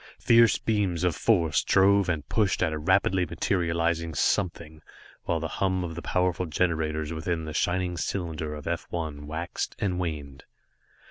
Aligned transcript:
Fierce 0.17 0.57
beams 0.57 1.03
of 1.03 1.15
force 1.15 1.63
drove 1.63 2.09
and 2.09 2.27
pushed 2.27 2.63
at 2.63 2.73
a 2.73 2.77
rapidly 2.79 3.23
materializing 3.23 4.15
something, 4.15 4.81
while 5.25 5.39
the 5.39 5.47
hum 5.47 5.83
of 5.83 5.93
the 5.93 6.01
powerful 6.01 6.47
generators 6.47 7.13
within 7.13 7.45
the 7.45 7.53
shining 7.53 7.95
cylinder 7.97 8.55
of 8.55 8.65
F 8.65 8.87
1 8.89 9.27
waxed 9.27 9.75
and 9.77 9.99
waned. 9.99 10.45